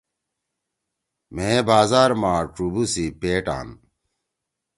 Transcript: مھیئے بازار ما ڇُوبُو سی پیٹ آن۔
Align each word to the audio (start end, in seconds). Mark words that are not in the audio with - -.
مھیئے 1.33 1.59
بازار 1.69 2.09
ما 2.21 2.33
ڇُوبُو 2.53 2.83
سی 2.91 3.05
پیٹ 3.19 3.45
آن۔ 3.57 3.69